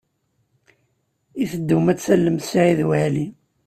[1.41, 3.27] I teddum ad tallem Saɛid Waɛli?